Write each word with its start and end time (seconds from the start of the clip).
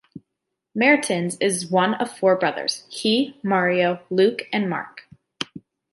Maertens 0.73 1.37
is 1.39 1.69
one 1.69 1.93
of 1.93 2.09
four 2.11 2.35
brothers: 2.35 2.87
he, 2.89 3.39
Mario, 3.43 3.99
Luc 4.09 4.47
and 4.51 4.67
Marc. 4.67 5.07